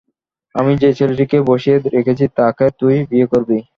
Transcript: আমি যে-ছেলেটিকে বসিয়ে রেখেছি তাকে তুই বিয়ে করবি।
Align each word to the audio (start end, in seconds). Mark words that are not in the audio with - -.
আমি 0.55 0.71
যে-ছেলেটিকে 0.81 1.37
বসিয়ে 1.49 1.77
রেখেছি 1.95 2.25
তাকে 2.37 2.65
তুই 2.79 2.95
বিয়ে 3.09 3.27
করবি। 3.31 3.57